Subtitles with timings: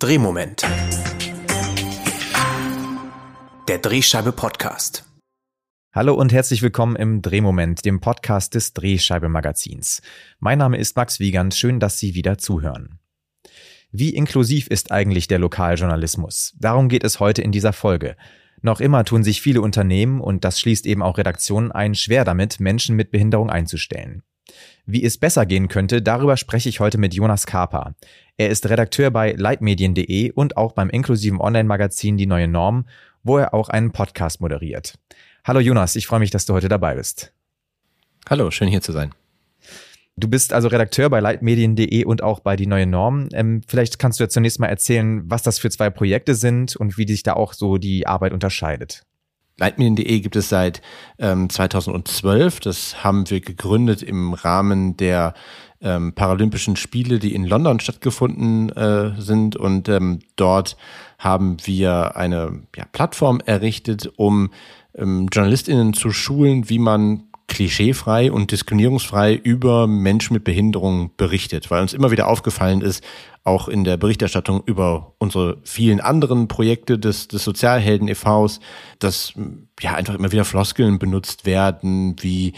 [0.00, 0.62] Drehmoment.
[3.68, 5.04] Der Drehscheibe Podcast.
[5.92, 10.00] Hallo und herzlich willkommen im Drehmoment, dem Podcast des Drehscheibe Magazins.
[10.38, 12.98] Mein Name ist Max Wiegand, schön, dass Sie wieder zuhören.
[13.92, 16.54] Wie inklusiv ist eigentlich der Lokaljournalismus?
[16.58, 18.16] Darum geht es heute in dieser Folge.
[18.62, 22.58] Noch immer tun sich viele Unternehmen, und das schließt eben auch Redaktionen ein, schwer damit,
[22.58, 24.22] Menschen mit Behinderung einzustellen.
[24.86, 27.94] Wie es besser gehen könnte, darüber spreche ich heute mit Jonas Kaper.
[28.36, 32.86] Er ist Redakteur bei leitmedien.de und auch beim inklusiven Online-Magazin Die Neue Norm,
[33.22, 34.98] wo er auch einen Podcast moderiert.
[35.44, 37.32] Hallo Jonas, ich freue mich, dass du heute dabei bist.
[38.28, 39.12] Hallo, schön hier zu sein.
[40.16, 43.28] Du bist also Redakteur bei leitmedien.de und auch bei Die Neue Norm.
[43.32, 46.98] Ähm, vielleicht kannst du ja zunächst mal erzählen, was das für zwei Projekte sind und
[46.98, 49.04] wie sich da auch so die Arbeit unterscheidet.
[49.60, 50.80] Leitmedien.de gibt es seit
[51.18, 52.60] ähm, 2012.
[52.60, 55.34] Das haben wir gegründet im Rahmen der
[55.82, 59.56] ähm, Paralympischen Spiele, die in London stattgefunden äh, sind.
[59.56, 60.76] Und ähm, dort
[61.18, 64.50] haben wir eine ja, Plattform errichtet, um
[64.94, 71.82] ähm, JournalistInnen zu schulen, wie man klischeefrei und diskriminierungsfrei über Menschen mit Behinderung berichtet, weil
[71.82, 73.04] uns immer wieder aufgefallen ist,
[73.44, 78.60] auch in der Berichterstattung über unsere vielen anderen Projekte des, des Sozialhelden e.V.s,
[78.98, 79.32] dass
[79.80, 82.52] ja einfach immer wieder Floskeln benutzt werden, wie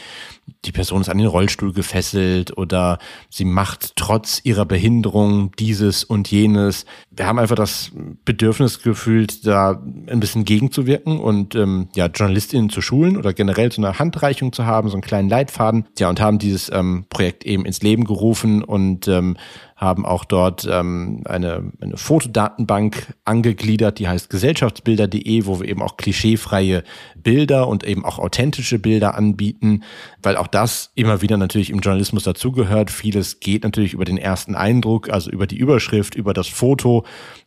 [0.65, 2.99] die Person ist an den Rollstuhl gefesselt oder
[3.31, 6.85] sie macht trotz ihrer Behinderung dieses und jenes.
[7.11, 7.93] Wir haben einfach das
[8.25, 13.83] Bedürfnis gefühlt, da ein bisschen gegenzuwirken und ähm, ja, JournalistInnen zu schulen oder generell so
[13.83, 15.87] eine Handreichung zu haben, so einen kleinen Leitfaden.
[15.99, 19.37] Ja, und haben dieses ähm, Projekt eben ins Leben gerufen und ähm,
[19.83, 25.97] haben auch dort ähm, eine, eine Fotodatenbank angegliedert, die heißt gesellschaftsbilder.de, wo wir eben auch
[25.97, 26.85] klischeefreie
[27.17, 29.83] Bilder und eben auch authentische Bilder anbieten,
[30.23, 32.91] weil auch das immer wieder natürlich im Journalismus dazugehört.
[32.91, 37.05] Vieles geht natürlich über den ersten Eindruck, also über die Überschrift, über das Foto.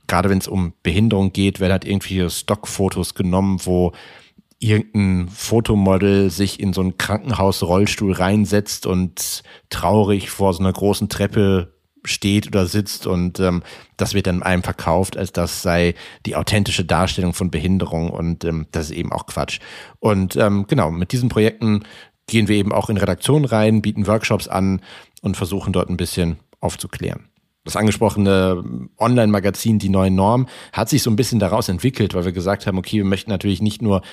[0.07, 3.93] Gerade wenn es um Behinderung geht, werden halt irgendwie Stockfotos genommen, wo
[4.59, 11.74] irgendein Fotomodel sich in so einen Krankenhausrollstuhl reinsetzt und traurig vor so einer großen Treppe
[12.07, 13.63] steht oder sitzt und ähm,
[13.97, 15.95] das wird dann einem verkauft, als das sei
[16.25, 19.59] die authentische Darstellung von Behinderung und ähm, das ist eben auch Quatsch.
[19.99, 21.83] Und ähm, genau, mit diesen Projekten
[22.27, 24.81] gehen wir eben auch in Redaktionen rein, bieten Workshops an
[25.21, 27.29] und versuchen dort ein bisschen aufzuklären.
[27.65, 28.63] Das angesprochene
[28.99, 32.77] Online-Magazin Die Neue Norm hat sich so ein bisschen daraus entwickelt, weil wir gesagt haben,
[32.77, 34.03] okay, wir möchten natürlich nicht nur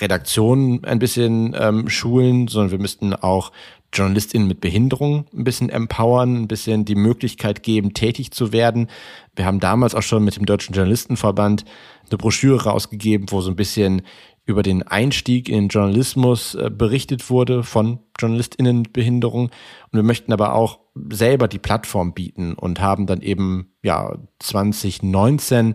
[0.00, 3.52] Redaktionen ein bisschen ähm, schulen, sondern wir müssten auch
[3.92, 8.88] JournalistInnen mit Behinderung ein bisschen empowern, ein bisschen die Möglichkeit geben, tätig zu werden.
[9.34, 11.64] Wir haben damals auch schon mit dem Deutschen Journalistenverband
[12.08, 14.02] eine Broschüre rausgegeben, wo so ein bisschen
[14.44, 19.44] über den Einstieg in Journalismus äh, berichtet wurde von JournalistInnen mit Behinderung.
[19.44, 25.74] Und wir möchten aber auch selber die Plattform bieten und haben dann eben ja 2019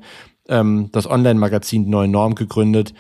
[0.50, 2.94] ähm, das Online-Magazin Neue Norm gegründet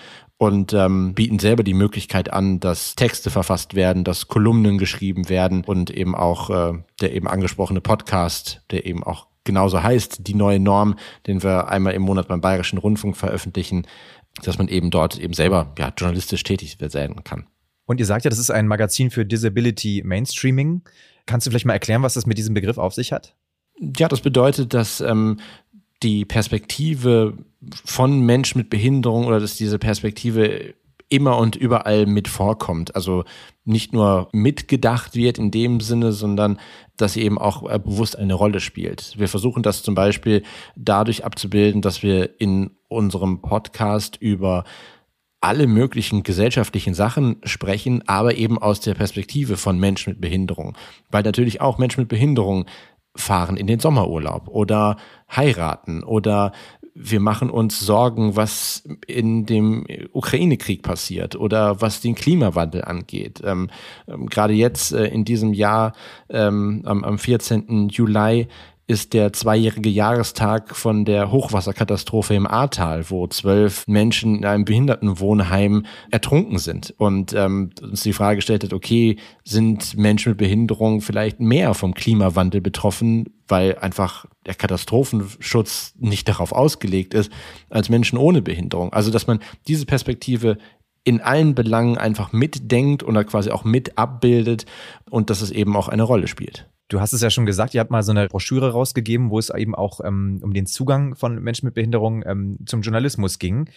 [0.43, 5.63] und ähm, bieten selber die Möglichkeit an, dass Texte verfasst werden, dass Kolumnen geschrieben werden
[5.63, 10.59] und eben auch äh, der eben angesprochene Podcast, der eben auch genauso heißt, die neue
[10.59, 13.87] Norm, den wir einmal im Monat beim Bayerischen Rundfunk veröffentlichen,
[14.43, 17.47] dass man eben dort eben selber ja, journalistisch tätig werden kann.
[17.85, 20.81] Und ihr sagt ja, das ist ein Magazin für Disability Mainstreaming.
[21.25, 23.35] Kannst du vielleicht mal erklären, was das mit diesem Begriff auf sich hat?
[23.97, 25.39] Ja, das bedeutet, dass ähm,
[26.03, 27.33] die Perspektive
[27.85, 30.73] von Menschen mit Behinderung oder dass diese Perspektive
[31.09, 32.95] immer und überall mit vorkommt.
[32.95, 33.23] Also
[33.65, 36.59] nicht nur mitgedacht wird in dem Sinne, sondern
[36.97, 39.13] dass sie eben auch äh, bewusst eine Rolle spielt.
[39.17, 40.43] Wir versuchen das zum Beispiel
[40.75, 44.63] dadurch abzubilden, dass wir in unserem Podcast über
[45.39, 50.75] alle möglichen gesellschaftlichen Sachen sprechen, aber eben aus der Perspektive von Menschen mit Behinderung.
[51.11, 52.65] Weil natürlich auch Menschen mit Behinderung
[53.15, 54.97] fahren in den Sommerurlaub oder
[55.35, 56.51] heiraten oder
[56.95, 63.41] wir machen uns Sorgen, was in dem Ukraine-Krieg passiert oder was den Klimawandel angeht.
[63.43, 63.69] Ähm,
[64.07, 65.93] ähm, Gerade jetzt äh, in diesem Jahr
[66.29, 67.89] ähm, am, am 14.
[67.89, 68.47] Juli
[68.85, 75.85] ist der zweijährige Jahrestag von der Hochwasserkatastrophe im Ahrtal, wo zwölf Menschen in einem Behindertenwohnheim
[76.11, 76.93] ertrunken sind.
[76.97, 79.15] Und ähm, uns die Frage gestellt hat, okay,
[79.45, 86.51] sind Menschen mit Behinderung vielleicht mehr vom Klimawandel betroffen, weil einfach der Katastrophenschutz nicht darauf
[86.51, 87.31] ausgelegt ist,
[87.69, 88.91] als Menschen ohne Behinderung.
[88.91, 90.57] Also, dass man diese Perspektive
[91.05, 94.65] in allen Belangen einfach mitdenkt oder quasi auch mit abbildet
[95.09, 96.69] und dass es eben auch eine Rolle spielt.
[96.89, 99.49] Du hast es ja schon gesagt, ihr habt mal so eine Broschüre rausgegeben, wo es
[99.49, 103.69] eben auch ähm, um den Zugang von Menschen mit Behinderung ähm, zum Journalismus ging.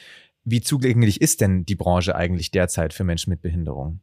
[0.44, 4.00] Wie zugänglich ist denn die Branche eigentlich derzeit für Menschen mit Behinderung?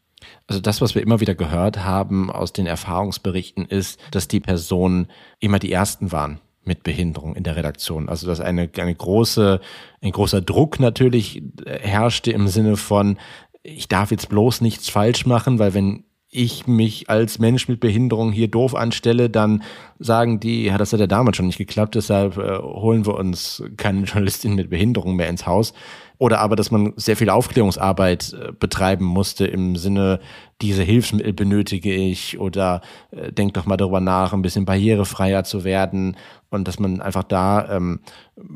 [0.48, 5.08] Also das, was wir immer wieder gehört haben aus den Erfahrungsberichten, ist, dass die Personen
[5.40, 8.10] immer die Ersten waren, mit Behinderung in der Redaktion.
[8.10, 9.60] Also dass eine, eine große,
[10.02, 13.18] ein großer Druck natürlich herrschte im Sinne von,
[13.64, 18.32] ich darf jetzt bloß nichts falsch machen, weil wenn ich mich als Mensch mit Behinderung
[18.32, 19.64] hier doof anstelle, dann
[20.00, 23.64] sagen die, ja, das hat ja damals schon nicht geklappt, deshalb äh, holen wir uns
[23.78, 25.74] keine Journalistin mit Behinderung mehr ins Haus.
[26.20, 30.20] Oder aber, dass man sehr viel Aufklärungsarbeit äh, betreiben musste im Sinne,
[30.62, 32.82] diese Hilfsmittel benötige ich oder
[33.12, 36.16] äh, denk doch mal darüber nach, ein bisschen barrierefreier zu werden
[36.50, 38.00] und dass man einfach da ähm,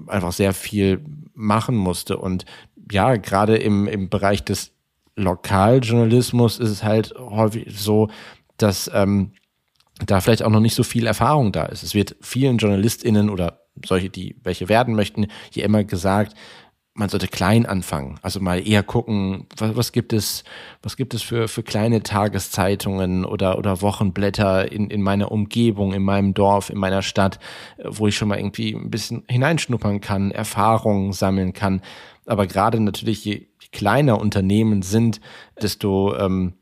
[0.07, 1.03] einfach sehr viel
[1.33, 2.17] machen musste.
[2.17, 2.45] Und
[2.91, 4.76] ja, gerade im, im Bereich des
[5.17, 8.09] Lokaljournalismus ist es halt häufig so,
[8.57, 9.33] dass ähm,
[10.05, 11.83] da vielleicht auch noch nicht so viel Erfahrung da ist.
[11.83, 16.35] Es wird vielen JournalistInnen oder solche, die welche werden möchten, hier immer gesagt,
[16.97, 18.19] man sollte klein anfangen.
[18.23, 20.43] Also mal eher gucken, was, was gibt es,
[20.81, 26.01] was gibt es für, für kleine Tageszeitungen oder, oder Wochenblätter in, in meiner Umgebung, in
[26.01, 27.39] meinem Dorf, in meiner Stadt,
[27.83, 31.81] wo ich schon mal irgendwie ein bisschen hineinschnuppern kann, Erfahrungen sammeln kann.
[32.25, 35.21] Aber gerade natürlich, je, kleiner Unternehmen sind,
[35.61, 36.53] desto ähm,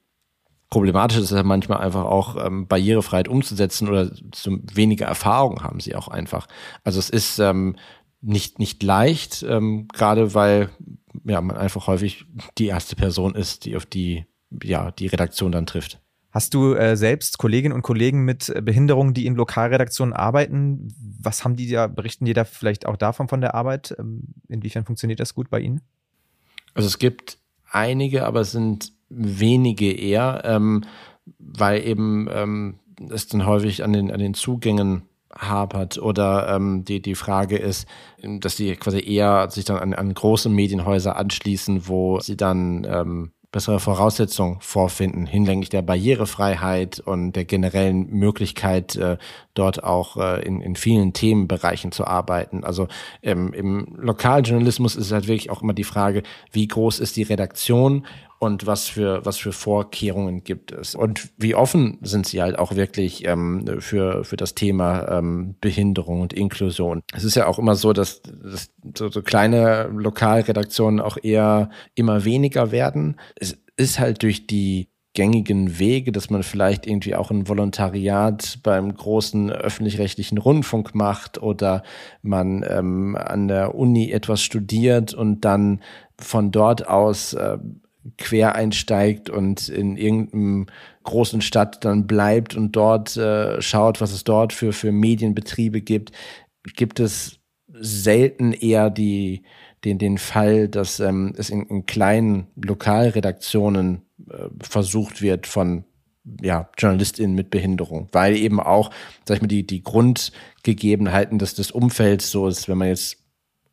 [0.69, 5.95] problematisch ist es manchmal einfach auch ähm, Barrierefreiheit umzusetzen oder so weniger Erfahrung haben sie
[5.95, 6.47] auch einfach.
[6.83, 7.77] Also es ist ähm,
[8.25, 10.69] nicht, nicht leicht, ähm, gerade weil
[11.23, 12.25] ja, man einfach häufig
[12.57, 14.25] die erste Person ist, die auf die,
[14.63, 16.01] ja, die Redaktion dann trifft.
[16.31, 20.93] Hast du äh, selbst Kolleginnen und Kollegen mit Behinderungen, die in Lokalredaktionen arbeiten?
[21.21, 23.95] Was haben die da, berichten die da vielleicht auch davon von der Arbeit?
[23.97, 25.81] Ähm, inwiefern funktioniert das gut bei Ihnen?
[26.73, 27.37] Also es gibt
[27.71, 30.83] einige, aber es sind wenige eher, ähm,
[31.39, 32.79] weil eben ähm,
[33.11, 35.03] es dann häufig an den, an den Zugängen
[35.37, 37.87] hapert oder ähm, die, die Frage ist,
[38.21, 43.31] dass die quasi eher sich dann an, an große Medienhäuser anschließen, wo sie dann ähm,
[43.55, 49.17] bessere Voraussetzungen vorfinden hinlänglich der Barrierefreiheit und der generellen Möglichkeit, äh,
[49.53, 52.65] dort auch äh, in, in vielen Themenbereichen zu arbeiten.
[52.65, 52.89] Also
[53.23, 58.05] ähm, im Lokaljournalismus ist halt wirklich auch immer die Frage, wie groß ist die Redaktion
[58.39, 62.75] und was für was für Vorkehrungen gibt es und wie offen sind sie halt auch
[62.75, 67.01] wirklich ähm, für für das Thema ähm, Behinderung und Inklusion.
[67.13, 72.25] Es ist ja auch immer so, dass, dass so, so kleine Lokalredaktionen auch eher immer
[72.25, 73.19] weniger werden.
[73.35, 78.93] Es ist halt durch die gängigen Wege, dass man vielleicht irgendwie auch ein Volontariat beim
[78.93, 81.83] großen öffentlich-rechtlichen Rundfunk macht oder
[82.21, 85.81] man ähm, an der Uni etwas studiert und dann
[86.19, 87.57] von dort aus äh,
[88.17, 90.67] quer einsteigt und in irgendeinem
[91.03, 96.11] großen Stadt dann bleibt und dort äh, schaut, was es dort für, für Medienbetriebe gibt,
[96.75, 99.43] gibt es selten eher die,
[99.83, 105.85] den, den Fall, dass ähm, es in, in kleinen Lokalredaktionen äh, versucht wird von
[106.41, 108.89] ja, JournalistInnen mit Behinderung, weil eben auch,
[109.27, 113.17] sag ich mal, die, die Grundgegebenheiten des, des Umfelds so ist, wenn man jetzt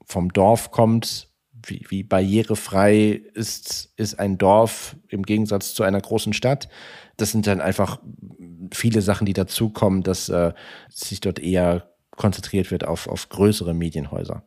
[0.05, 1.32] vom Dorf kommt
[1.65, 6.69] wie, wie barrierefrei ist, ist ein Dorf im Gegensatz zu einer großen Stadt.
[7.17, 8.01] Das sind dann einfach
[8.73, 10.53] viele Sachen, die dazukommen, dass äh,
[10.89, 14.45] sich dort eher konzentriert wird auf, auf größere Medienhäuser.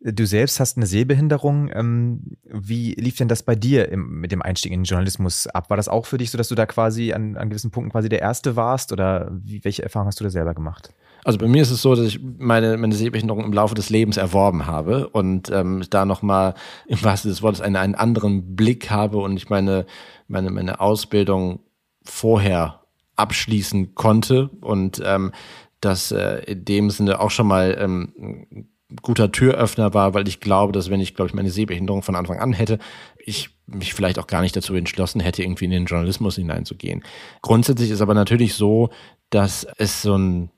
[0.00, 1.70] Du selbst hast eine Sehbehinderung.
[1.72, 5.70] Ähm, wie lief denn das bei dir mit dem Einstieg in den Journalismus ab?
[5.70, 8.08] War das auch für dich so, dass du da quasi an, an gewissen Punkten quasi
[8.08, 8.92] der Erste warst?
[8.92, 10.92] Oder wie, welche Erfahrungen hast du da selber gemacht?
[11.26, 14.16] Also bei mir ist es so, dass ich meine, meine Sehbehinderung im Laufe des Lebens
[14.16, 16.54] erworben habe und ähm, da nochmal
[16.86, 19.86] im wahrsten des Wortes einen, einen anderen Blick habe und ich meine,
[20.28, 21.58] meine, meine Ausbildung
[22.04, 22.82] vorher
[23.16, 25.32] abschließen konnte und ähm,
[25.80, 28.68] das äh, in dem Sinne auch schon mal ähm,
[29.02, 32.38] guter Türöffner war, weil ich glaube, dass wenn ich, glaube ich, meine Sehbehinderung von Anfang
[32.38, 32.78] an hätte,
[33.18, 37.02] ich mich vielleicht auch gar nicht dazu entschlossen hätte, irgendwie in den Journalismus hineinzugehen.
[37.42, 38.90] Grundsätzlich ist aber natürlich so,
[39.30, 40.50] dass es so ein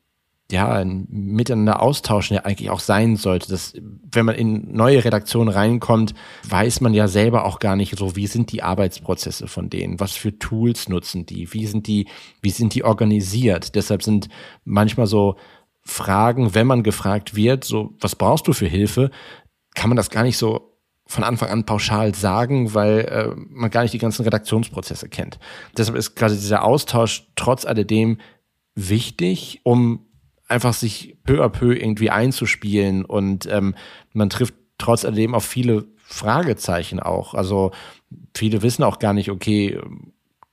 [0.50, 3.50] ja, ein Miteinander austauschen ja eigentlich auch sein sollte.
[3.50, 3.75] Dass,
[4.11, 6.14] wenn man in neue Redaktionen reinkommt,
[6.49, 10.12] weiß man ja selber auch gar nicht so, wie sind die Arbeitsprozesse von denen, was
[10.12, 12.09] für Tools nutzen die, wie sind die,
[12.40, 13.75] wie sind die organisiert.
[13.75, 14.28] Deshalb sind
[14.64, 15.37] manchmal so
[15.83, 19.11] Fragen, wenn man gefragt wird, so, was brauchst du für Hilfe,
[19.75, 23.83] kann man das gar nicht so von Anfang an pauschal sagen, weil äh, man gar
[23.83, 25.38] nicht die ganzen Redaktionsprozesse kennt.
[25.76, 28.19] Deshalb ist quasi dieser Austausch trotz alledem
[28.75, 30.08] wichtig, um
[30.49, 33.75] einfach sich peu à peu irgendwie einzuspielen und ähm,
[34.12, 37.35] man trifft trotz alledem auf viele Fragezeichen auch.
[37.35, 37.73] Also
[38.35, 39.78] viele wissen auch gar nicht, okay,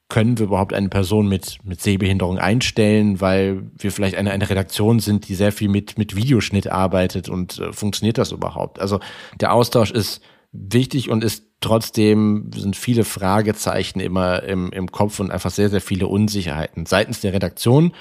[0.09, 4.99] können wir überhaupt eine Person mit, mit Sehbehinderung einstellen, weil wir vielleicht eine, eine Redaktion
[4.99, 8.79] sind, die sehr viel mit, mit Videoschnitt arbeitet und äh, funktioniert das überhaupt?
[8.79, 8.99] Also
[9.39, 10.21] der Austausch ist
[10.51, 15.81] wichtig und ist trotzdem sind viele Fragezeichen immer im, im Kopf und einfach sehr, sehr
[15.81, 17.91] viele Unsicherheiten seitens der Redaktion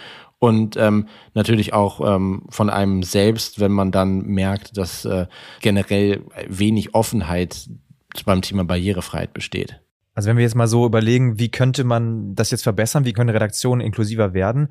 [0.45, 5.27] und ähm, natürlich auch ähm, von einem selbst, wenn man dann merkt, dass äh,
[5.61, 7.69] generell wenig Offenheit
[8.25, 9.81] beim Thema Barrierefreiheit besteht.
[10.15, 13.31] Also wenn wir jetzt mal so überlegen, wie könnte man das jetzt verbessern, wie können
[13.31, 14.69] Redaktionen inklusiver werden?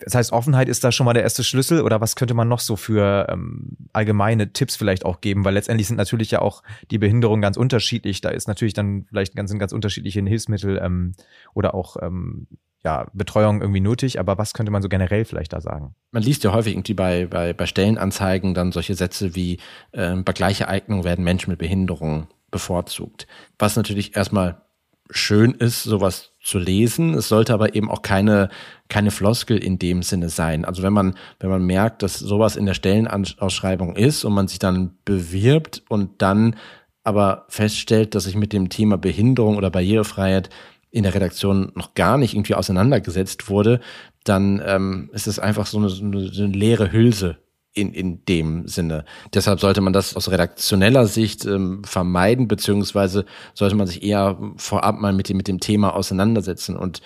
[0.00, 2.58] Das heißt, Offenheit ist da schon mal der erste Schlüssel oder was könnte man noch
[2.58, 5.44] so für ähm, allgemeine Tipps vielleicht auch geben?
[5.44, 8.22] Weil letztendlich sind natürlich ja auch die Behinderungen ganz unterschiedlich.
[8.22, 11.12] Da ist natürlich dann vielleicht ganz, ganz unterschiedliche Hilfsmittel ähm,
[11.54, 12.48] oder auch ähm,
[12.84, 15.94] ja, Betreuung irgendwie nötig, aber was könnte man so generell vielleicht da sagen?
[16.10, 19.58] Man liest ja häufig irgendwie bei, bei, bei Stellenanzeigen dann solche Sätze wie
[19.92, 23.26] äh, bei gleicher Eignung werden Menschen mit Behinderung bevorzugt.
[23.58, 24.62] Was natürlich erstmal
[25.10, 27.14] schön ist, sowas zu lesen.
[27.14, 28.48] Es sollte aber eben auch keine,
[28.88, 30.64] keine Floskel in dem Sinne sein.
[30.64, 34.58] Also wenn man, wenn man merkt, dass sowas in der Stellenausschreibung ist und man sich
[34.58, 36.56] dann bewirbt und dann
[37.04, 40.50] aber feststellt, dass sich mit dem Thema Behinderung oder Barrierefreiheit
[40.92, 43.80] in der Redaktion noch gar nicht irgendwie auseinandergesetzt wurde,
[44.24, 47.38] dann ähm, ist es einfach so eine, so eine leere Hülse
[47.74, 49.04] in, in dem Sinne.
[49.32, 55.00] Deshalb sollte man das aus redaktioneller Sicht ähm, vermeiden, beziehungsweise sollte man sich eher vorab
[55.00, 56.76] mal mit dem, mit dem Thema auseinandersetzen.
[56.76, 57.00] Und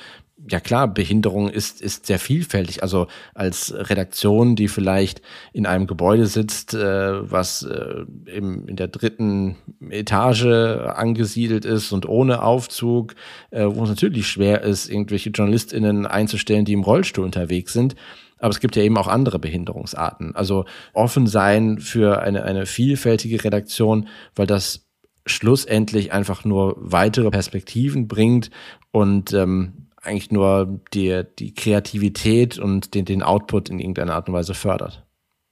[0.48, 2.82] ja klar, Behinderung ist, ist sehr vielfältig.
[2.82, 5.22] Also als Redaktion, die vielleicht
[5.52, 9.56] in einem Gebäude sitzt, äh, was äh, im, in der dritten
[9.90, 13.14] Etage angesiedelt ist und ohne Aufzug,
[13.50, 17.96] äh, wo es natürlich schwer ist, irgendwelche JournalistInnen einzustellen, die im Rollstuhl unterwegs sind
[18.38, 20.36] aber es gibt ja eben auch andere Behinderungsarten.
[20.36, 24.86] Also offen sein für eine, eine vielfältige Redaktion, weil das
[25.26, 28.50] schlussendlich einfach nur weitere Perspektiven bringt
[28.92, 34.34] und ähm, eigentlich nur die, die Kreativität und den, den Output in irgendeiner Art und
[34.34, 35.04] Weise fördert.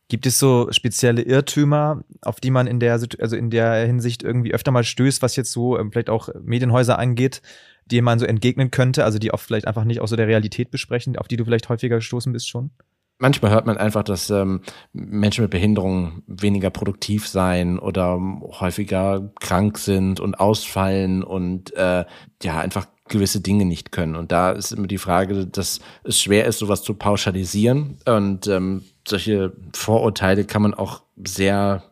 [0.09, 4.53] Gibt es so spezielle Irrtümer, auf die man in der, also in der Hinsicht irgendwie
[4.53, 7.41] öfter mal stößt, was jetzt so ähm, vielleicht auch Medienhäuser angeht,
[7.87, 10.71] die man so entgegnen könnte, also die oft vielleicht einfach nicht aus so der Realität
[10.71, 12.71] besprechen, auf die du vielleicht häufiger gestoßen bist schon?
[13.19, 18.19] Manchmal hört man einfach, dass ähm, Menschen mit Behinderung weniger produktiv sein oder
[18.61, 22.05] häufiger krank sind und ausfallen und äh,
[22.43, 24.17] ja einfach gewisse Dinge nicht können.
[24.17, 27.99] Und da ist immer die Frage, dass es schwer ist, sowas zu pauschalisieren.
[28.07, 31.85] Und ähm, solche Vorurteile kann man auch sehr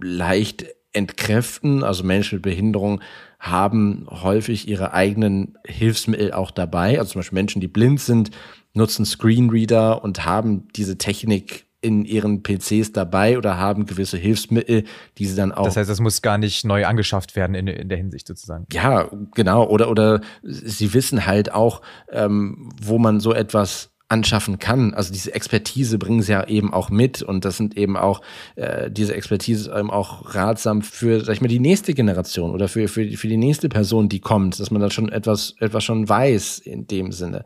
[0.00, 1.84] leicht entkräften.
[1.84, 3.00] Also Menschen mit Behinderung
[3.38, 6.98] haben häufig ihre eigenen Hilfsmittel auch dabei.
[6.98, 8.30] Also zum Beispiel Menschen, die blind sind,
[8.76, 14.84] nutzen Screenreader und haben diese Technik in ihren PCs dabei oder haben gewisse Hilfsmittel,
[15.18, 15.66] die sie dann auch.
[15.66, 18.66] Das heißt, es muss gar nicht neu angeschafft werden in, in der Hinsicht sozusagen.
[18.72, 19.68] Ja, genau.
[19.68, 24.94] Oder, oder sie wissen halt auch, ähm, wo man so etwas anschaffen kann.
[24.94, 28.20] Also diese Expertise bringen sie ja eben auch mit und das sind eben auch
[28.54, 32.86] äh, diese Expertise eben auch ratsam für, sag ich mal, die nächste Generation oder für,
[32.86, 36.58] für, für die nächste Person, die kommt, dass man da schon etwas, etwas schon weiß
[36.60, 37.44] in dem Sinne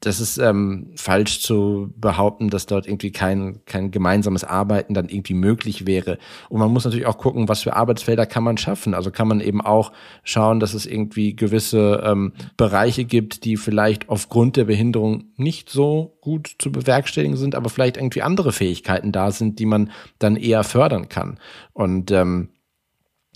[0.00, 5.34] das ist ähm, falsch zu behaupten, dass dort irgendwie kein, kein gemeinsames Arbeiten dann irgendwie
[5.34, 6.16] möglich wäre.
[6.48, 8.94] Und man muss natürlich auch gucken, was für Arbeitsfelder kann man schaffen.
[8.94, 9.92] Also kann man eben auch
[10.24, 16.16] schauen, dass es irgendwie gewisse ähm, Bereiche gibt, die vielleicht aufgrund der Behinderung nicht so
[16.22, 20.64] gut zu bewerkstelligen sind, aber vielleicht irgendwie andere Fähigkeiten da sind, die man dann eher
[20.64, 21.38] fördern kann.
[21.74, 22.48] Und ähm,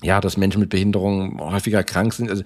[0.02, 2.30] ja, dass Menschen mit Behinderung häufiger krank sind.
[2.30, 2.42] Also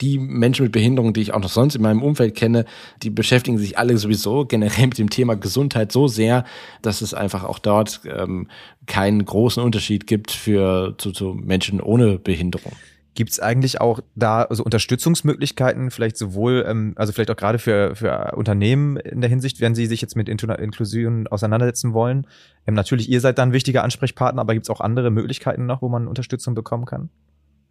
[0.00, 2.64] die Menschen mit Behinderung, die ich auch noch sonst in meinem Umfeld kenne,
[3.02, 6.44] die beschäftigen sich alle sowieso generell mit dem Thema Gesundheit so sehr,
[6.82, 8.48] dass es einfach auch dort ähm,
[8.86, 12.72] keinen großen Unterschied gibt für zu, zu Menschen ohne Behinderung.
[13.14, 17.94] Gibt es eigentlich auch da also Unterstützungsmöglichkeiten, vielleicht sowohl, ähm, also vielleicht auch gerade für,
[17.94, 22.26] für Unternehmen in der Hinsicht, wenn sie sich jetzt mit Inklusion auseinandersetzen wollen?
[22.66, 25.80] Ähm, natürlich, ihr seid da ein wichtiger Ansprechpartner, aber gibt es auch andere Möglichkeiten noch,
[25.80, 27.08] wo man Unterstützung bekommen kann?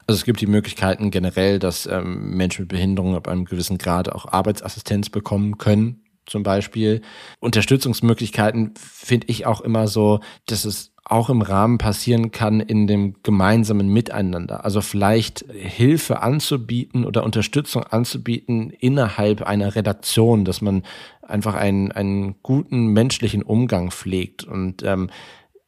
[0.07, 4.11] Also es gibt die Möglichkeiten generell, dass ähm, Menschen mit Behinderung ab einem gewissen Grad
[4.11, 7.01] auch Arbeitsassistenz bekommen können, zum Beispiel.
[7.39, 13.15] Unterstützungsmöglichkeiten finde ich auch immer so, dass es auch im Rahmen passieren kann in dem
[13.23, 14.63] gemeinsamen Miteinander.
[14.63, 20.83] Also vielleicht Hilfe anzubieten oder Unterstützung anzubieten innerhalb einer Redaktion, dass man
[21.21, 24.45] einfach einen, einen guten menschlichen Umgang pflegt.
[24.45, 25.09] Und ähm,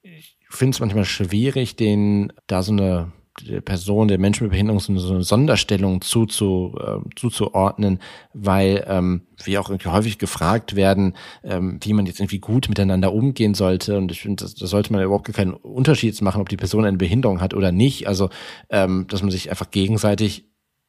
[0.03, 3.11] ich finde es manchmal schwierig, den da so eine
[3.41, 7.99] der Person, der Menschen mit Behinderung so eine Sonderstellung zuzu, äh, zuzuordnen,
[8.33, 13.13] weil ähm, wir auch irgendwie häufig gefragt werden, ähm, wie man jetzt irgendwie gut miteinander
[13.13, 13.97] umgehen sollte.
[13.97, 17.41] Und ich finde, da sollte man überhaupt keinen Unterschied machen, ob die Person eine Behinderung
[17.41, 18.07] hat oder nicht.
[18.07, 18.29] Also,
[18.69, 20.45] ähm, dass man sich einfach gegenseitig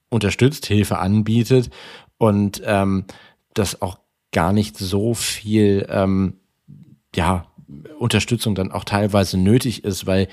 [0.09, 1.71] unterstützt, Hilfe anbietet
[2.19, 3.05] und ähm,
[3.55, 3.99] dass auch
[4.33, 6.35] gar nicht so viel ähm,
[7.15, 7.47] ja
[7.99, 10.29] Unterstützung dann auch teilweise nötig ist, weil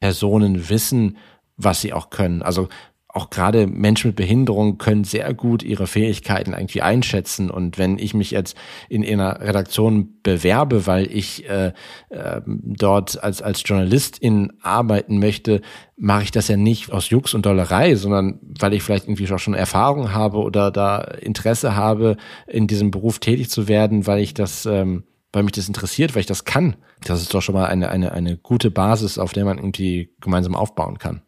[0.00, 1.16] Personen wissen,
[1.56, 2.42] was sie auch können.
[2.42, 2.68] Also
[3.14, 7.50] auch gerade Menschen mit Behinderung können sehr gut ihre Fähigkeiten irgendwie einschätzen.
[7.50, 8.56] Und wenn ich mich jetzt
[8.88, 11.72] in, einer Redaktion bewerbe, weil ich äh,
[12.08, 15.60] äh, dort als, als Journalistin arbeiten möchte,
[15.96, 19.38] mache ich das ja nicht aus Jux und Dollerei, sondern weil ich vielleicht irgendwie auch
[19.38, 22.16] schon Erfahrung habe oder da Interesse habe,
[22.46, 25.04] in diesem Beruf tätig zu werden, weil ich das, ähm,
[25.34, 26.76] weil mich das interessiert, weil ich das kann.
[27.04, 30.54] Das ist doch schon mal eine, eine, eine gute Basis, auf der man irgendwie gemeinsam
[30.54, 31.20] aufbauen kann.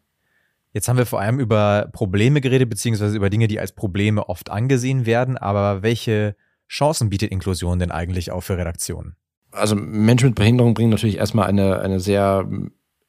[0.75, 4.51] Jetzt haben wir vor allem über Probleme geredet, beziehungsweise über Dinge, die als Probleme oft
[4.51, 5.37] angesehen werden.
[5.37, 6.35] Aber welche
[6.67, 9.15] Chancen bietet Inklusion denn eigentlich auch für Redaktionen?
[9.51, 12.45] Also Menschen mit Behinderung bringen natürlich erstmal eine, eine sehr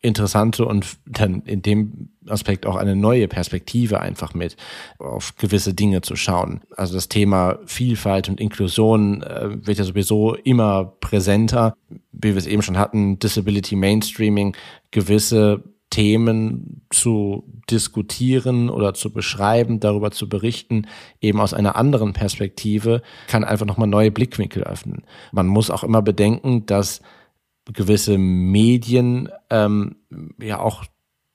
[0.00, 4.56] interessante und dann in dem Aspekt auch eine neue Perspektive einfach mit,
[5.00, 6.60] auf gewisse Dinge zu schauen.
[6.76, 11.74] Also das Thema Vielfalt und Inklusion äh, wird ja sowieso immer präsenter.
[12.12, 14.54] Wie wir es eben schon hatten, Disability Mainstreaming,
[14.92, 15.64] gewisse
[15.96, 20.88] Themen zu diskutieren oder zu beschreiben, darüber zu berichten,
[21.22, 25.06] eben aus einer anderen Perspektive, kann einfach nochmal neue Blickwinkel öffnen.
[25.32, 27.00] Man muss auch immer bedenken, dass
[27.72, 29.96] gewisse Medien ähm,
[30.38, 30.84] ja auch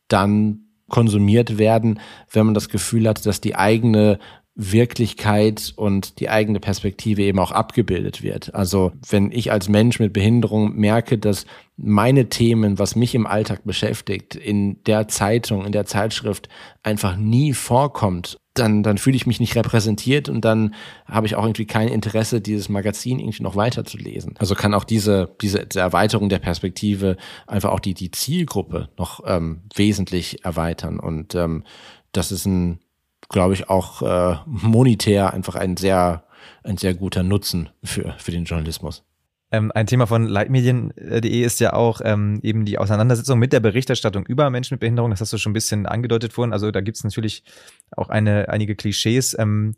[0.07, 1.99] dann konsumiert werden,
[2.31, 4.19] wenn man das Gefühl hat, dass die eigene
[4.63, 8.53] Wirklichkeit und die eigene Perspektive eben auch abgebildet wird.
[8.53, 11.45] Also wenn ich als Mensch mit Behinderung merke, dass
[11.77, 16.47] meine Themen, was mich im Alltag beschäftigt, in der Zeitung, in der Zeitschrift
[16.83, 20.75] einfach nie vorkommt, dann, dann fühle ich mich nicht repräsentiert und dann
[21.05, 24.35] habe ich auch irgendwie kein Interesse, dieses Magazin irgendwie noch weiter zu lesen.
[24.37, 29.61] Also kann auch diese, diese Erweiterung der Perspektive einfach auch die, die Zielgruppe noch ähm,
[29.73, 30.99] wesentlich erweitern.
[30.99, 31.63] Und ähm,
[32.11, 32.79] das ist ein
[33.29, 36.23] glaube ich, auch äh, monetär einfach ein sehr,
[36.63, 39.03] ein sehr guter Nutzen für, für den Journalismus.
[39.51, 44.25] Ähm, ein Thema von leitmedien.de ist ja auch ähm, eben die Auseinandersetzung mit der Berichterstattung
[44.25, 45.11] über Menschen mit Behinderung.
[45.11, 46.53] Das hast du schon ein bisschen angedeutet vorhin.
[46.53, 47.43] Also da gibt es natürlich
[47.91, 49.37] auch eine, einige Klischees.
[49.37, 49.75] Ähm,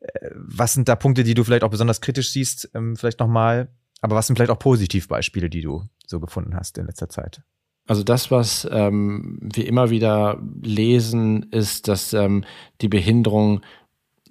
[0.00, 2.70] äh, was sind da Punkte, die du vielleicht auch besonders kritisch siehst?
[2.74, 3.68] Ähm, vielleicht nochmal.
[4.02, 7.42] Aber was sind vielleicht auch Positivbeispiele, die du so gefunden hast in letzter Zeit?
[7.88, 12.44] Also das, was ähm, wir immer wieder lesen, ist, dass ähm,
[12.82, 13.62] die Behinderung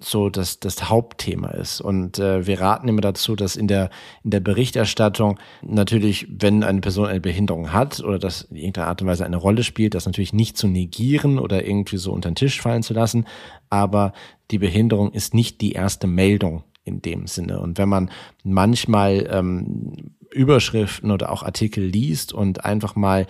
[0.00, 1.80] so das, das Hauptthema ist.
[1.80, 3.90] Und äh, wir raten immer dazu, dass in der,
[4.22, 9.02] in der Berichterstattung natürlich, wenn eine Person eine Behinderung hat oder das in irgendeiner Art
[9.02, 12.36] und Weise eine Rolle spielt, das natürlich nicht zu negieren oder irgendwie so unter den
[12.36, 13.26] Tisch fallen zu lassen.
[13.70, 14.12] Aber
[14.52, 17.60] die Behinderung ist nicht die erste Meldung in dem Sinne.
[17.60, 18.10] Und wenn man
[18.44, 23.26] manchmal ähm, Überschriften oder auch Artikel liest und einfach mal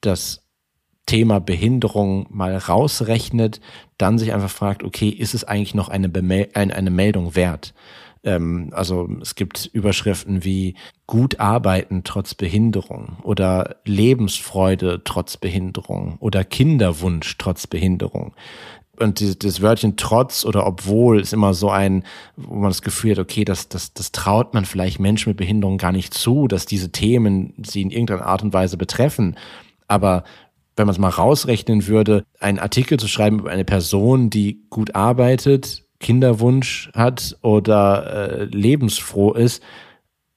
[0.00, 0.44] das
[1.06, 3.60] Thema Behinderung mal rausrechnet,
[3.98, 7.74] dann sich einfach fragt, okay, ist es eigentlich noch eine, Bemel eine, Meldung wert?
[8.22, 10.74] Ähm, also es gibt Überschriften wie
[11.06, 18.34] gut arbeiten trotz Behinderung oder Lebensfreude trotz Behinderung oder Kinderwunsch trotz Behinderung
[19.00, 22.04] und die, das Wörtchen trotz oder obwohl ist immer so ein,
[22.36, 25.78] wo man das Gefühl hat, okay, das, das, das traut man vielleicht Menschen mit Behinderung
[25.78, 29.36] gar nicht zu, dass diese Themen sie in irgendeiner Art und Weise betreffen.
[29.88, 30.24] Aber
[30.76, 34.94] wenn man es mal rausrechnen würde, einen Artikel zu schreiben über eine Person, die gut
[34.94, 39.62] arbeitet, Kinderwunsch hat oder äh, lebensfroh ist,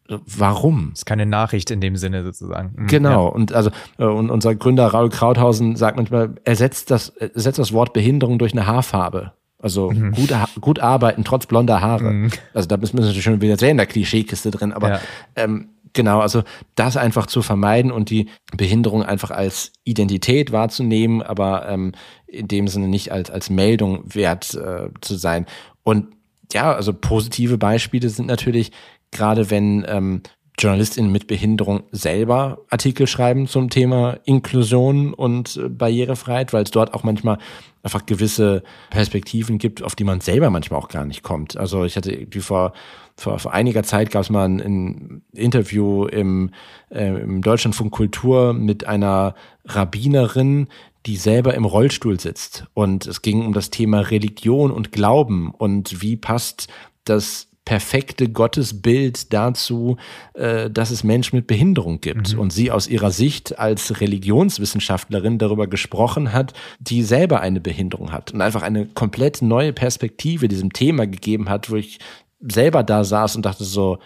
[0.07, 0.89] warum?
[0.91, 2.73] Das ist keine Nachricht in dem Sinne sozusagen.
[2.75, 3.25] Mhm, genau.
[3.27, 3.33] Ja.
[3.33, 7.93] Und also äh, und unser Gründer Raul Krauthausen sagt manchmal, ersetzt das, ersetzt das Wort
[7.93, 9.33] Behinderung durch eine Haarfarbe.
[9.59, 10.11] Also mhm.
[10.11, 12.11] gut, gut arbeiten trotz blonder Haare.
[12.11, 12.29] Mhm.
[12.53, 14.99] Also da müssen wir natürlich schon wieder sehr in der Klischeekiste drin, aber ja.
[15.35, 16.43] ähm, genau, also
[16.75, 21.93] das einfach zu vermeiden und die Behinderung einfach als Identität wahrzunehmen, aber ähm,
[22.27, 25.47] in dem Sinne nicht als, als Meldung wert äh, zu sein.
[25.83, 26.07] Und
[26.53, 28.71] ja, also positive Beispiele sind natürlich
[29.11, 30.21] gerade wenn ähm,
[30.59, 36.93] JournalistInnen mit Behinderung selber Artikel schreiben zum Thema Inklusion und äh, Barrierefreiheit, weil es dort
[36.95, 37.37] auch manchmal
[37.83, 41.57] einfach gewisse Perspektiven gibt, auf die man selber manchmal auch gar nicht kommt.
[41.57, 42.73] Also ich hatte irgendwie vor,
[43.15, 46.49] vor, vor einiger Zeit gab es mal ein, ein Interview im,
[46.89, 50.67] äh, im Deutschlandfunk Kultur mit einer Rabbinerin,
[51.05, 52.65] die selber im Rollstuhl sitzt.
[52.73, 56.67] Und es ging um das Thema Religion und Glauben und wie passt
[57.05, 59.97] das perfekte Gottesbild dazu,
[60.35, 62.33] äh, dass es Menschen mit Behinderung gibt.
[62.33, 62.39] Mhm.
[62.39, 68.31] Und sie aus ihrer Sicht als Religionswissenschaftlerin darüber gesprochen hat, die selber eine Behinderung hat
[68.31, 71.99] und einfach eine komplett neue Perspektive diesem Thema gegeben hat, wo ich
[72.39, 73.99] selber da saß und dachte so,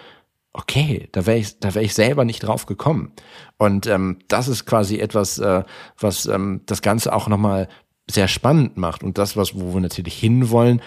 [0.54, 3.12] okay, da wäre ich, da wäre ich selber nicht drauf gekommen.
[3.60, 5.64] Und ähm, das ist quasi etwas, äh,
[6.00, 7.68] was ähm, das Ganze auch nochmal
[8.10, 10.82] sehr spannend macht und das, was wo wir natürlich hinwollen,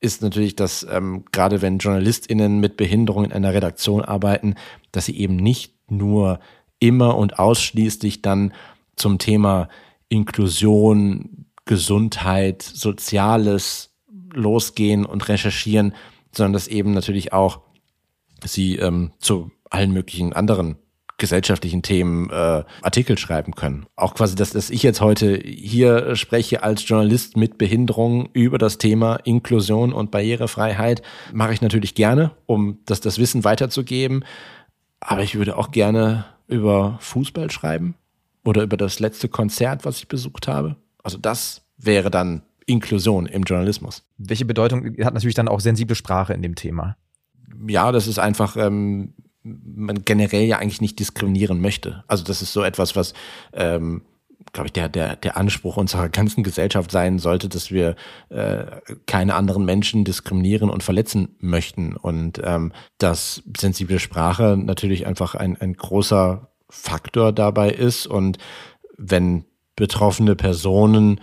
[0.00, 4.54] ist natürlich, dass ähm, gerade wenn JournalistInnen mit Behinderung in einer Redaktion arbeiten,
[4.92, 6.40] dass sie eben nicht nur
[6.78, 8.52] immer und ausschließlich dann
[8.96, 9.68] zum Thema
[10.08, 13.94] Inklusion, Gesundheit, Soziales
[14.32, 15.94] losgehen und recherchieren,
[16.32, 17.60] sondern dass eben natürlich auch
[18.44, 20.76] sie ähm, zu allen möglichen anderen
[21.18, 23.86] gesellschaftlichen Themen äh, Artikel schreiben können.
[23.96, 28.78] Auch quasi, dass, dass ich jetzt heute hier spreche als Journalist mit Behinderung über das
[28.78, 31.02] Thema Inklusion und Barrierefreiheit,
[31.32, 34.24] mache ich natürlich gerne, um das, das Wissen weiterzugeben.
[35.00, 37.94] Aber ich würde auch gerne über Fußball schreiben
[38.44, 40.76] oder über das letzte Konzert, was ich besucht habe.
[41.02, 44.04] Also das wäre dann Inklusion im Journalismus.
[44.18, 46.96] Welche Bedeutung hat natürlich dann auch sensible Sprache in dem Thema?
[47.66, 49.14] Ja, das ist einfach ähm,
[49.64, 52.04] man generell ja eigentlich nicht diskriminieren möchte.
[52.06, 53.14] Also das ist so etwas, was
[53.52, 54.02] ähm,
[54.52, 57.96] glaube ich, der, der, der Anspruch unserer ganzen Gesellschaft sein sollte, dass wir
[58.28, 58.64] äh,
[59.06, 61.96] keine anderen Menschen diskriminieren und verletzen möchten.
[61.96, 68.06] Und ähm, dass sensible Sprache natürlich einfach ein, ein großer Faktor dabei ist.
[68.06, 68.38] Und
[68.96, 69.44] wenn
[69.76, 71.20] betroffene Personen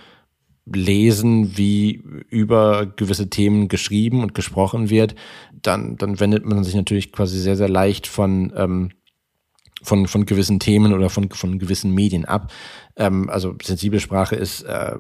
[0.66, 5.16] lesen, wie über gewisse Themen geschrieben und gesprochen wird,
[5.62, 8.92] dann, dann wendet man sich natürlich quasi sehr, sehr leicht von, ähm,
[9.84, 12.52] von, von gewissen Themen oder von, von gewissen Medien ab.
[12.96, 14.98] Ähm, also sensible Sprache ist äh,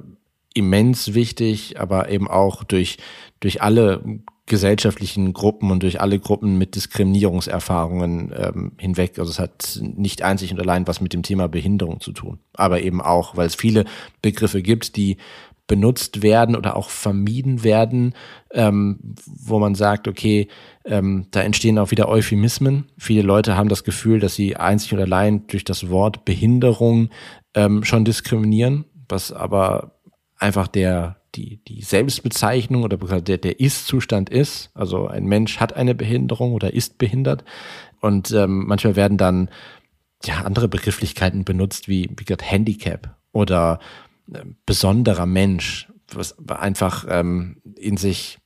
[0.53, 2.97] immens wichtig, aber eben auch durch,
[3.39, 9.17] durch alle gesellschaftlichen Gruppen und durch alle Gruppen mit Diskriminierungserfahrungen ähm, hinweg.
[9.17, 12.81] Also es hat nicht einzig und allein was mit dem Thema Behinderung zu tun, aber
[12.81, 13.85] eben auch, weil es viele
[14.21, 15.17] Begriffe gibt, die
[15.67, 18.13] benutzt werden oder auch vermieden werden,
[18.51, 20.47] ähm, wo man sagt, okay,
[20.85, 22.85] ähm, da entstehen auch wieder Euphemismen.
[22.97, 27.09] Viele Leute haben das Gefühl, dass sie einzig und allein durch das Wort Behinderung
[27.55, 29.99] ähm, schon diskriminieren, was aber
[30.37, 34.71] einfach der die, die Selbstbezeichnung oder der, der Ist-Zustand ist.
[34.73, 37.43] Also ein Mensch hat eine Behinderung oder ist behindert.
[37.99, 39.49] Und ähm, manchmal werden dann
[40.23, 43.79] ja andere Begrifflichkeiten benutzt, wie, wie gesagt, Handicap oder
[44.65, 48.39] besonderer Mensch, was einfach ähm, in sich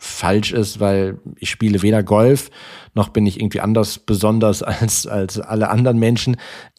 [0.00, 2.50] falsch ist, weil ich spiele weder Golf,
[2.94, 6.36] noch bin ich irgendwie anders besonders als, als alle anderen Menschen.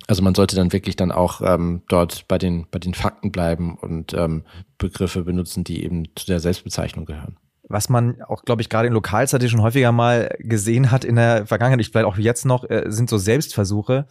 [0.08, 3.78] Also man sollte dann wirklich dann auch ähm, dort bei den, bei den Fakten bleiben
[3.78, 4.44] und ähm,
[4.78, 7.38] Begriffe benutzen, die eben zu der Selbstbezeichnung gehören.
[7.70, 11.46] Was man auch, glaube ich, gerade in Lokalzeit schon häufiger mal gesehen hat in der
[11.46, 14.08] Vergangenheit, ich vielleicht auch jetzt noch, äh, sind so Selbstversuche,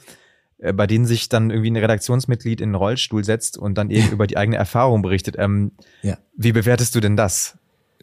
[0.75, 4.27] bei denen sich dann irgendwie ein Redaktionsmitglied in den Rollstuhl setzt und dann eben über
[4.27, 5.37] die eigene Erfahrung berichtet.
[5.39, 6.19] Ähm, ja.
[6.37, 7.59] Wie bewertest du denn das?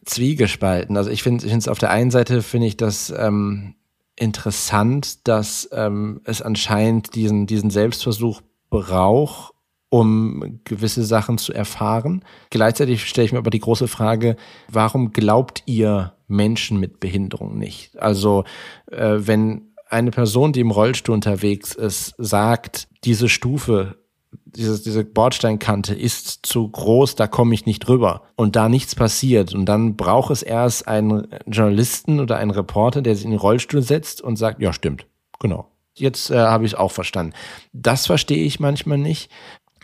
[0.05, 0.97] Zwiegespalten.
[0.97, 3.75] Also ich finde es auf der einen Seite finde ich das ähm,
[4.15, 9.53] interessant, dass ähm, es anscheinend diesen, diesen Selbstversuch braucht,
[9.89, 12.23] um gewisse Sachen zu erfahren.
[12.49, 14.35] Gleichzeitig stelle ich mir aber die große Frage,
[14.69, 17.97] warum glaubt ihr Menschen mit Behinderung nicht?
[17.99, 18.43] Also
[18.91, 23.97] äh, wenn eine Person, die im Rollstuhl unterwegs ist, sagt, diese Stufe,
[24.31, 29.53] diese, diese Bordsteinkante ist zu groß, da komme ich nicht drüber und da nichts passiert
[29.53, 33.81] und dann braucht es erst einen Journalisten oder einen Reporter, der sich in den Rollstuhl
[33.81, 35.05] setzt und sagt, ja stimmt,
[35.39, 35.71] genau.
[35.95, 37.33] Jetzt äh, habe ich es auch verstanden.
[37.73, 39.31] Das verstehe ich manchmal nicht.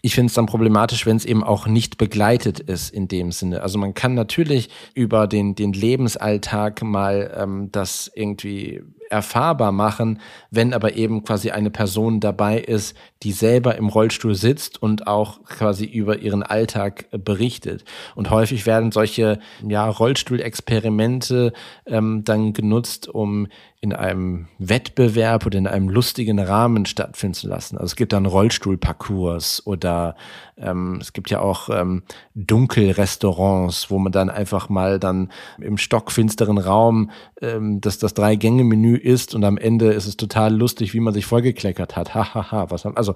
[0.06, 3.64] Ich finde es dann problematisch, wenn es eben auch nicht begleitet ist in dem Sinne.
[3.64, 10.74] Also man kann natürlich über den, den Lebensalltag mal ähm, das irgendwie erfahrbar machen, wenn
[10.74, 15.86] aber eben quasi eine Person dabei ist, die selber im Rollstuhl sitzt und auch quasi
[15.86, 17.86] über ihren Alltag berichtet.
[18.16, 21.54] Und häufig werden solche ja, Rollstuhlexperimente
[21.86, 23.48] ähm, dann genutzt, um
[23.84, 27.76] in einem Wettbewerb oder in einem lustigen Rahmen stattfinden zu lassen.
[27.76, 30.16] Also es gibt dann Rollstuhlparcours oder
[30.56, 36.60] ähm, es gibt ja auch ähm, Dunkelrestaurants, wo man dann einfach mal dann im stockfinsteren
[36.60, 41.14] Raum ähm, das, das Drei-Gänge-Menü isst und am Ende ist es total lustig, wie man
[41.14, 42.16] sich vollgekleckert hat.
[42.16, 43.14] Hahaha, ha, ha, was haben, also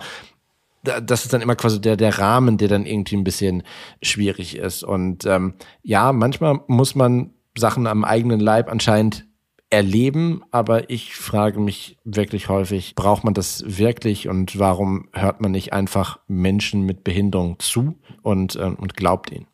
[0.83, 3.63] das ist dann immer quasi der, der Rahmen, der dann irgendwie ein bisschen
[4.01, 4.83] schwierig ist.
[4.83, 9.27] Und ähm, ja, manchmal muss man Sachen am eigenen Leib anscheinend
[9.69, 15.51] erleben, aber ich frage mich wirklich häufig, braucht man das wirklich und warum hört man
[15.51, 19.47] nicht einfach Menschen mit Behinderung zu und, äh, und glaubt ihnen?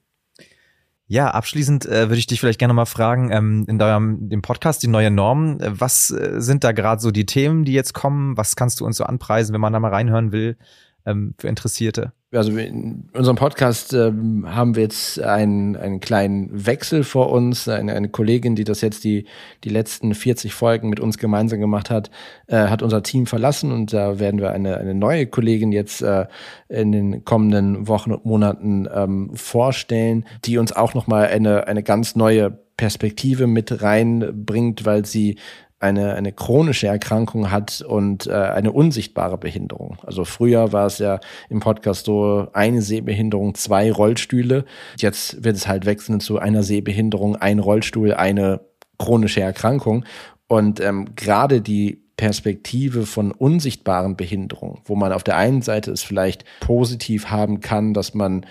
[1.07, 4.81] Ja, abschließend äh, würde ich dich vielleicht gerne mal fragen, ähm, in deinem dem Podcast,
[4.83, 8.37] die neue Norm, äh, was äh, sind da gerade so die Themen, die jetzt kommen?
[8.37, 10.57] Was kannst du uns so anpreisen, wenn man da mal reinhören will?
[11.05, 12.13] ähm, für Interessierte?
[12.33, 17.67] Also in unserem Podcast ähm, haben wir jetzt einen, einen kleinen Wechsel vor uns.
[17.67, 19.25] Eine, eine Kollegin, die das jetzt die,
[19.63, 22.09] die letzten 40 Folgen mit uns gemeinsam gemacht hat,
[22.47, 26.25] äh, hat unser Team verlassen und da werden wir eine, eine neue Kollegin jetzt äh,
[26.69, 32.15] in den kommenden Wochen und Monaten ähm, vorstellen, die uns auch nochmal eine, eine ganz
[32.15, 35.37] neue Perspektive mit reinbringt, weil sie
[35.83, 39.97] eine, eine chronische Erkrankung hat und äh, eine unsichtbare Behinderung.
[40.03, 41.19] Also früher war es ja
[41.49, 44.65] im Podcast so eine Sehbehinderung, zwei Rollstühle.
[44.97, 48.61] Jetzt wird es halt wechseln zu einer Sehbehinderung, ein Rollstuhl, eine
[48.97, 50.05] chronische Erkrankung.
[50.47, 56.01] Und ähm, gerade die Perspektive von unsichtbaren Behinderungen, wo man auf der einen Seite es
[56.03, 58.45] vielleicht positiv haben kann, dass man,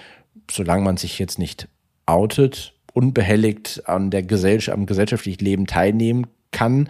[0.50, 1.68] solange man sich jetzt nicht
[2.04, 6.88] outet, unbehelligt an der Gesellschaft, am gesellschaftlichen Leben teilnehmen kann,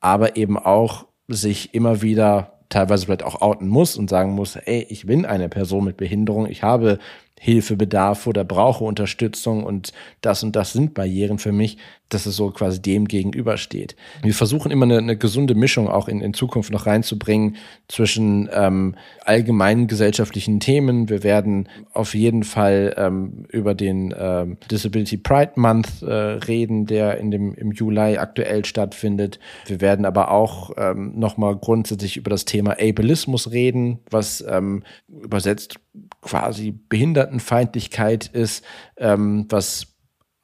[0.00, 4.86] aber eben auch sich immer wieder teilweise vielleicht auch outen muss und sagen muss, ey,
[4.90, 6.98] ich bin eine Person mit Behinderung, ich habe
[7.40, 11.78] Hilfebedarf oder brauche Unterstützung und das und das sind Barrieren für mich,
[12.08, 13.96] dass es so quasi dem gegenübersteht.
[14.22, 17.56] Wir versuchen immer eine, eine gesunde Mischung auch in, in Zukunft noch reinzubringen
[17.88, 18.94] zwischen ähm,
[19.24, 21.08] allgemeinen gesellschaftlichen Themen.
[21.08, 27.18] Wir werden auf jeden Fall ähm, über den ähm, Disability Pride Month äh, reden, der
[27.18, 29.38] in dem, im Juli aktuell stattfindet.
[29.66, 35.78] Wir werden aber auch ähm, nochmal grundsätzlich über das Thema Ableismus reden, was ähm, übersetzt
[36.22, 38.64] quasi Behindertenfeindlichkeit ist,
[38.96, 39.88] ähm, was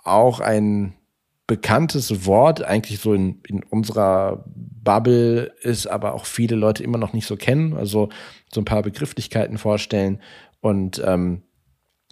[0.02, 0.94] auch ein
[1.46, 7.12] bekanntes Wort eigentlich so in, in unserer Bubble ist, aber auch viele Leute immer noch
[7.12, 7.74] nicht so kennen.
[7.74, 8.08] Also
[8.52, 10.20] so ein paar Begrifflichkeiten vorstellen
[10.60, 11.42] und ähm,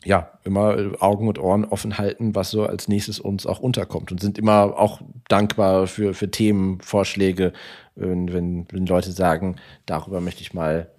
[0.05, 4.21] ja, immer Augen und Ohren offen halten, was so als nächstes uns auch unterkommt und
[4.21, 7.53] sind immer auch dankbar für, für Themenvorschläge,
[7.95, 10.91] wenn, wenn, wenn Leute sagen, darüber möchte ich mal,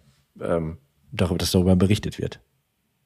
[0.42, 0.78] ähm,
[1.12, 2.40] darüber, dass darüber berichtet wird.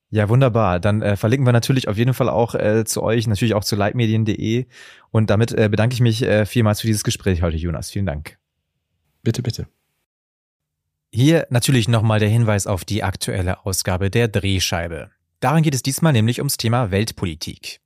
[0.10, 0.80] Ja, wunderbar.
[0.80, 3.76] Dann äh, verlinken wir natürlich auf jeden Fall auch äh, zu euch, natürlich auch zu
[3.76, 4.66] leitmedien.de.
[5.12, 7.92] Und damit äh, bedanke ich mich äh, vielmals für dieses Gespräch heute, Jonas.
[7.92, 8.38] Vielen Dank.
[9.22, 9.68] Bitte, bitte.
[11.12, 15.10] Hier natürlich nochmal der Hinweis auf die aktuelle Ausgabe der Drehscheibe.
[15.40, 17.80] Darin geht es diesmal nämlich ums Thema Weltpolitik.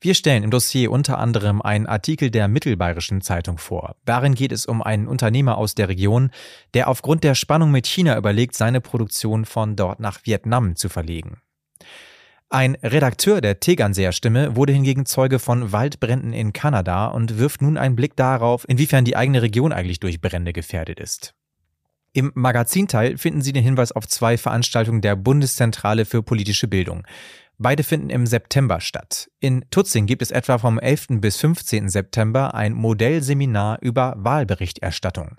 [0.00, 3.94] Wir stellen im Dossier unter anderem einen Artikel der Mittelbayerischen Zeitung vor.
[4.04, 6.30] Darin geht es um einen Unternehmer aus der Region,
[6.74, 11.40] der aufgrund der Spannung mit China überlegt, seine Produktion von dort nach Vietnam zu verlegen.
[12.54, 17.78] Ein Redakteur der Tegernseer Stimme wurde hingegen Zeuge von Waldbränden in Kanada und wirft nun
[17.78, 21.32] einen Blick darauf, inwiefern die eigene Region eigentlich durch Brände gefährdet ist.
[22.12, 27.06] Im Magazinteil finden Sie den Hinweis auf zwei Veranstaltungen der Bundeszentrale für politische Bildung.
[27.56, 29.30] Beide finden im September statt.
[29.40, 31.06] In Tutzing gibt es etwa vom 11.
[31.22, 31.88] bis 15.
[31.88, 35.38] September ein Modellseminar über Wahlberichterstattung.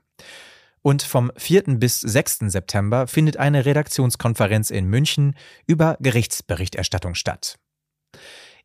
[0.83, 1.63] Und vom 4.
[1.79, 2.39] bis 6.
[2.47, 7.57] September findet eine Redaktionskonferenz in München über Gerichtsberichterstattung statt.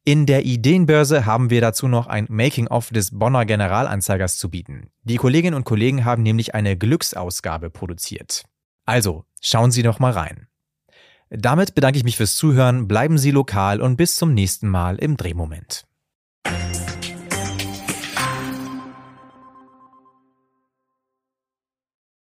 [0.04, 4.90] In der Ideenbörse haben wir dazu noch ein Making-of des Bonner Generalanzeigers zu bieten.
[5.04, 8.44] Die Kolleginnen und Kollegen haben nämlich eine Glücksausgabe produziert.
[8.84, 10.48] Also, schauen Sie doch mal rein.
[11.30, 15.16] Damit bedanke ich mich fürs Zuhören, bleiben Sie lokal und bis zum nächsten Mal im
[15.16, 15.84] Drehmoment.